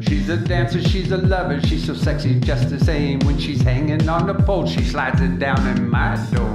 She's 0.00 0.28
a 0.28 0.36
dancer, 0.36 0.82
she's 0.82 1.10
a 1.10 1.16
lover, 1.18 1.60
she's 1.62 1.84
so 1.86 1.94
sexy 1.94 2.40
just 2.40 2.70
the 2.70 2.78
same. 2.78 3.20
When 3.20 3.38
she's 3.38 3.62
hanging 3.62 4.08
on 4.08 4.26
the 4.26 4.34
pole, 4.34 4.66
she 4.66 4.82
slides 4.82 5.20
it 5.20 5.38
down 5.38 5.66
in 5.76 5.88
my 5.88 6.16
domain. 6.32 6.45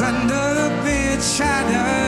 There's 0.00 0.12
the 0.28 0.82
bit 0.84 1.20
shattered. 1.20 2.07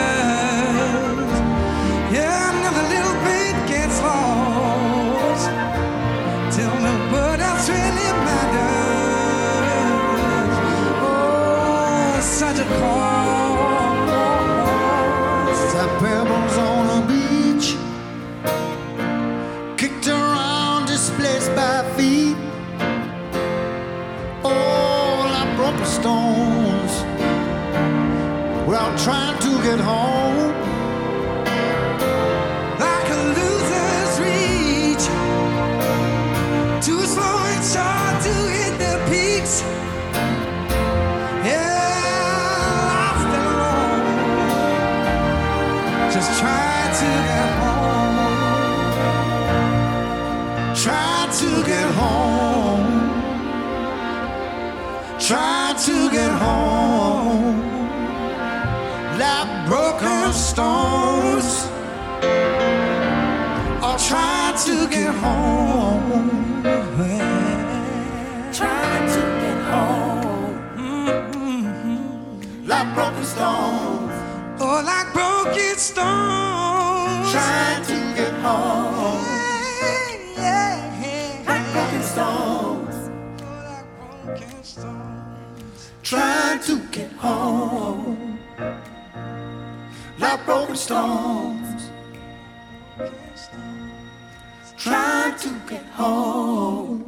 Home. 56.29 57.59
Like 59.17 59.67
broken 59.67 60.33
stones. 60.33 61.67
Or 63.81 63.97
try 63.97 64.53
to 64.65 64.87
get 64.87 65.13
home. 65.15 66.61
Try 68.53 68.93
to 69.15 69.21
get 69.41 69.59
home. 69.71 70.59
Mm-hmm. 70.77 72.67
Like 72.67 72.93
broken 72.93 73.23
stones. 73.23 74.13
Oh, 74.59 74.83
like 74.85 75.13
broken 75.13 75.77
stones. 75.77 77.31
Trying 77.31 77.83
to 77.85 77.97
get 78.15 78.33
home. 78.41 79.30
Home. 87.21 88.39
Like 90.19 90.45
broken 90.45 90.75
stones. 90.75 91.89
Trying 94.77 95.37
to 95.37 95.49
get 95.69 95.85
home. 95.93 97.05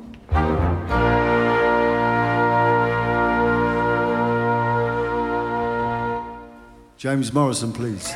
James 6.98 7.34
Morrison, 7.34 7.74
please. 7.74 8.14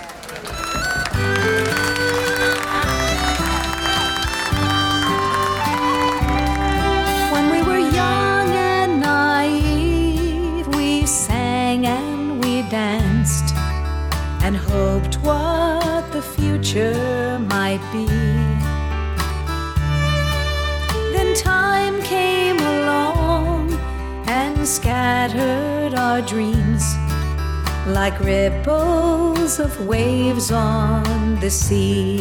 Like 28.10 28.22
ripples 28.22 29.60
of 29.60 29.86
waves 29.86 30.50
on 30.50 31.36
the 31.42 31.50
sea. 31.50 32.16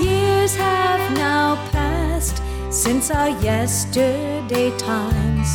Years 0.00 0.54
have 0.54 1.02
now 1.16 1.56
passed 1.72 2.40
since 2.70 3.10
our 3.10 3.30
yesterday 3.40 4.70
times, 4.78 5.50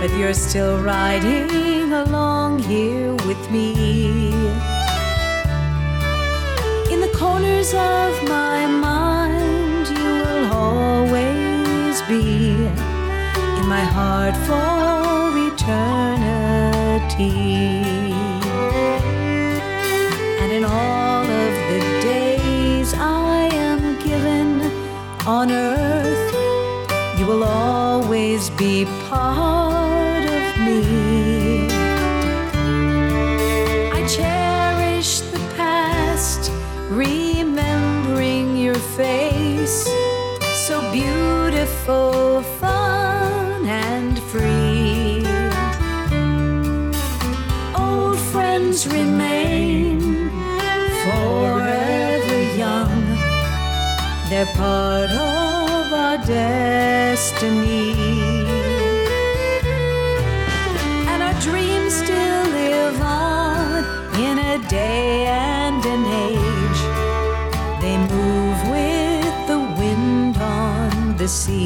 but 0.00 0.10
you're 0.18 0.34
still 0.34 0.82
riding 0.82 1.92
along 1.92 2.58
here 2.58 3.14
with 3.28 3.42
me. 3.52 4.32
In 6.92 6.98
the 7.00 7.12
corners 7.14 7.74
of 7.74 8.10
my 8.24 8.66
mind, 8.66 9.86
you 9.86 10.10
will 10.24 10.46
always 10.52 12.02
be 12.10 12.54
in 13.58 13.64
my 13.68 13.84
heart 13.96 14.36
for 14.48 15.30
eternity. 15.48 16.35
And 17.18 18.12
in 20.52 20.64
all 20.64 21.24
of 21.24 21.54
the 21.70 21.80
days 22.02 22.92
I 22.92 23.48
am 23.54 23.98
given 24.04 24.60
on 25.26 25.50
earth, 25.50 26.34
you 27.18 27.24
will 27.24 27.42
always 27.42 28.50
be 28.50 28.84
part 29.08 29.85
part 54.56 55.10
of 55.10 55.92
our 55.92 56.18
destiny. 56.18 57.92
And 61.10 61.22
our 61.22 61.36
dreams 61.40 61.92
still 61.94 62.44
live 62.60 63.00
on 63.00 63.84
in 64.26 64.38
a 64.38 64.58
day 64.68 65.26
and 65.26 65.84
an 65.84 66.02
age. 66.28 66.80
They 67.82 67.96
move 68.14 68.58
with 68.74 69.36
the 69.50 69.60
wind 69.78 70.36
on 70.38 71.16
the 71.16 71.28
sea. 71.28 71.65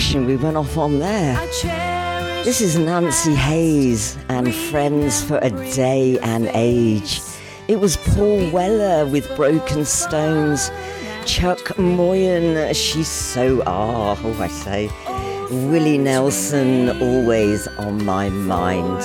Session 0.00 0.24
we 0.24 0.36
went 0.36 0.56
off 0.56 0.78
on 0.78 0.98
there. 0.98 1.36
This 2.42 2.62
is 2.62 2.78
Nancy 2.78 3.34
Hays 3.34 4.16
and 4.30 4.54
Friends 4.54 5.22
for 5.22 5.38
a 5.42 5.50
Day 5.74 6.18
and 6.20 6.48
Age. 6.54 7.20
It 7.68 7.80
was 7.80 7.98
Paul 7.98 8.50
Weller 8.50 9.04
with 9.04 9.28
Broken 9.36 9.84
Stones. 9.84 10.70
Chuck 11.26 11.78
Moyen, 11.78 12.72
she's 12.72 13.08
so 13.08 13.62
ah, 13.66 14.18
oh 14.24 14.42
I 14.42 14.48
say. 14.48 14.88
Willie 15.68 15.98
Nelson, 15.98 16.88
always 17.02 17.68
on 17.76 18.02
my 18.02 18.30
mind. 18.30 19.02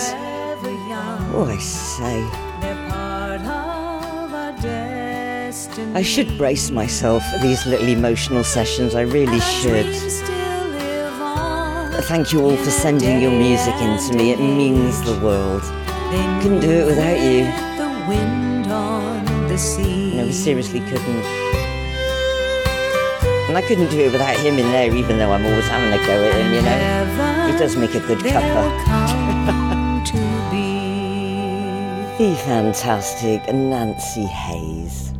Oh 1.35 1.45
I 1.45 1.57
say. 1.57 2.45
I 5.93 6.01
should 6.01 6.37
brace 6.37 6.71
myself 6.71 7.21
for 7.31 7.39
these 7.39 7.65
little 7.65 7.89
emotional 7.89 8.45
sessions, 8.45 8.95
I 8.95 9.01
really 9.01 9.41
should. 9.41 9.93
Thank 12.07 12.31
you 12.31 12.43
all 12.43 12.55
for 12.55 12.69
sending 12.69 13.19
your 13.19 13.31
music 13.31 13.73
in 13.81 13.97
to 13.97 14.15
me, 14.15 14.29
it 14.29 14.39
means 14.39 15.01
the 15.01 15.19
world. 15.25 15.63
Couldn't 16.43 16.59
do 16.59 16.69
it 16.69 16.85
without 16.85 17.19
you. 17.19 17.45
The 17.81 18.05
wind 18.07 18.67
on 18.67 19.47
the 19.47 19.57
sea. 19.57 20.15
No, 20.15 20.25
we 20.25 20.31
seriously 20.31 20.81
couldn't. 20.81 21.25
And 23.47 23.57
I 23.57 23.63
couldn't 23.67 23.89
do 23.89 24.01
it 24.01 24.11
without 24.11 24.37
him 24.37 24.59
in 24.59 24.71
there, 24.71 24.93
even 24.93 25.17
though 25.17 25.31
I'm 25.31 25.43
always 25.47 25.67
having 25.67 25.99
a 25.99 26.05
go 26.05 26.23
at 26.23 26.35
him, 26.35 26.53
you 26.53 26.61
know. 26.61 27.51
He 27.51 27.57
does 27.57 27.75
make 27.75 27.95
a 27.95 27.99
good 27.99 28.19
cuppa. 28.19 28.69
the 32.19 32.35
fantastic 32.45 33.51
Nancy 33.51 34.27
Hays. 34.27 35.14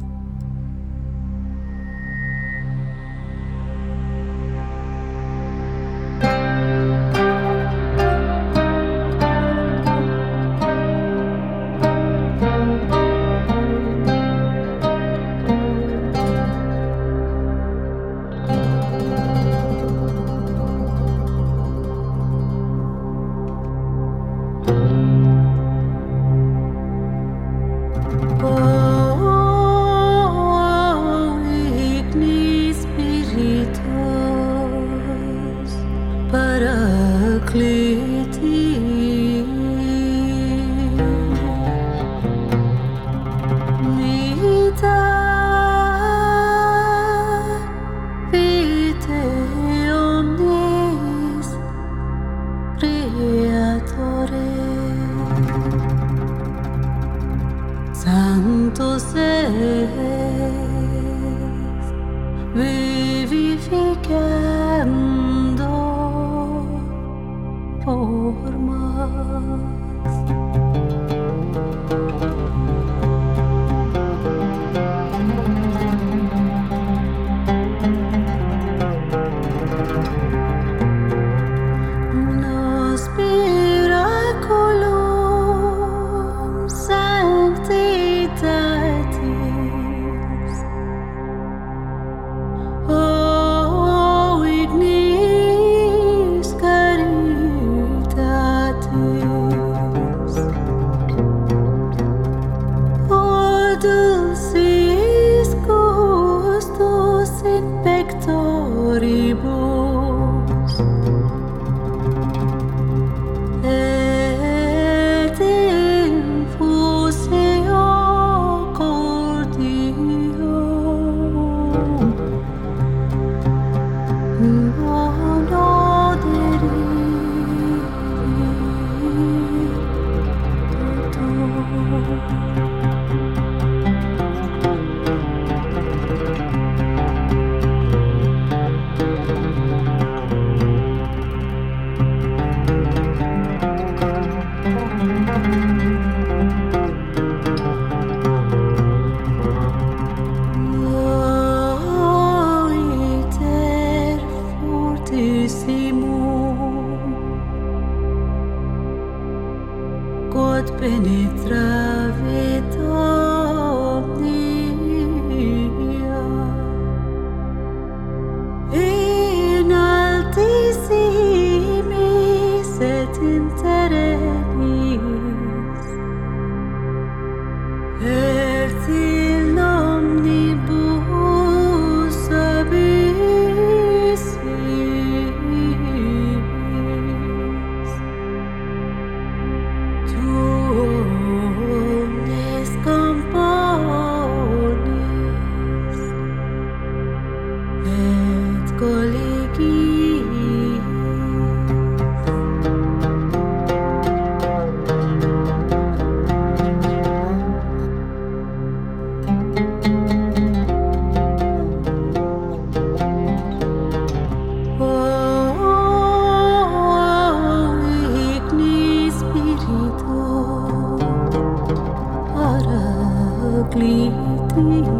be 224.56 224.95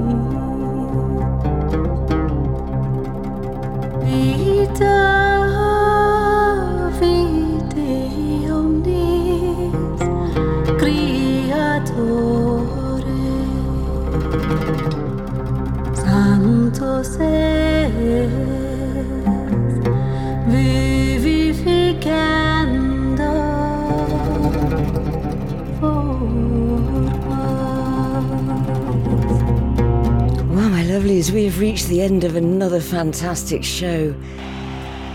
reached 31.86 31.90
the 31.90 32.02
end 32.02 32.24
of 32.24 32.36
another 32.36 32.80
fantastic 32.80 33.64
show. 33.64 34.16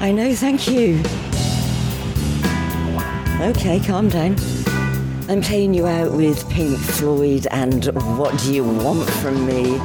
I 0.00 0.12
know, 0.12 0.34
thank 0.34 0.68
you. 0.68 1.02
Okay, 3.40 3.80
calm 3.80 4.08
down. 4.08 4.36
I'm 5.28 5.40
playing 5.40 5.74
you 5.74 5.86
out 5.86 6.12
with 6.12 6.48
Pink 6.50 6.78
Floyd 6.78 7.46
and 7.50 7.86
What 8.18 8.38
Do 8.40 8.54
You 8.54 8.64
Want 8.64 9.08
From 9.08 9.46
Me? 9.46 9.80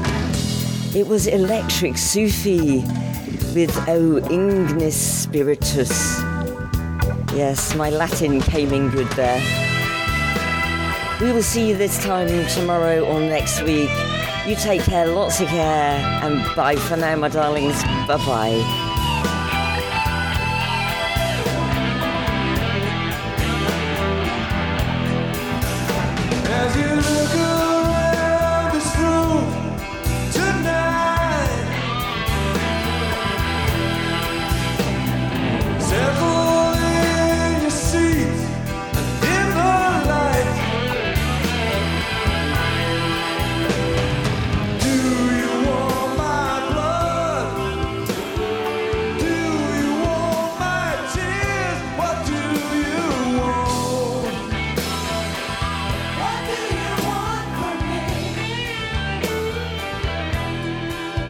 It 0.93 1.07
was 1.07 1.27
Electric 1.27 1.97
Sufi 1.97 2.81
with 3.53 3.73
O 3.87 4.17
Ignis 4.17 4.95
Spiritus. 4.95 6.19
Yes, 7.33 7.75
my 7.75 7.89
Latin 7.89 8.41
came 8.41 8.73
in 8.73 8.89
good 8.89 9.09
there. 9.11 9.41
We 11.21 11.31
will 11.31 11.43
see 11.43 11.69
you 11.69 11.77
this 11.77 12.03
time 12.03 12.47
tomorrow 12.49 13.01
or 13.05 13.19
next 13.21 13.61
week. 13.63 13.89
You 14.47 14.55
take 14.55 14.83
care, 14.83 15.07
lots 15.07 15.41
of 15.41 15.47
care, 15.47 15.97
and 16.23 16.55
bye 16.55 16.75
for 16.75 16.95
now, 16.95 17.15
my 17.15 17.29
darlings. 17.29 17.81
Bye 18.07 18.17
bye. 18.27 18.74